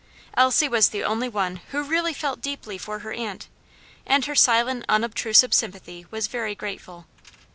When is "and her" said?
4.03-4.33